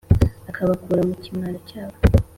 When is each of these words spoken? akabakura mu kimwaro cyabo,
akabakura 0.49 1.01
mu 1.07 1.15
kimwaro 1.23 1.57
cyabo, 1.69 1.95